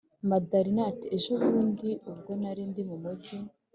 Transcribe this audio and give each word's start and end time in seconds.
madalina 0.29 0.81
ati”ejo 0.91 1.31
bundi 1.41 1.89
ubwo 2.11 2.31
narindi 2.41 2.81
mumujyi 2.89 3.37